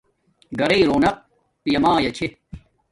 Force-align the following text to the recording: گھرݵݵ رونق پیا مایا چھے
گھرݵݵ 0.59 0.81
رونق 0.89 1.15
پیا 1.63 1.79
مایا 1.83 2.11
چھے 2.17 2.27